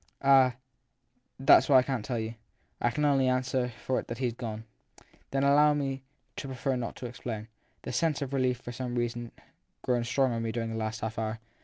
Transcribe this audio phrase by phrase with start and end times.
[0.23, 0.55] Ah,
[1.39, 2.33] that s what I can t tell you.
[2.81, 4.63] I can only answer for it that he s gone/
[4.97, 6.01] 1 Then allow me also
[6.37, 7.49] to prefer not to explain.
[7.83, 9.31] The sense of relief has for some reason
[9.83, 11.37] grown strong in me during the last half hour.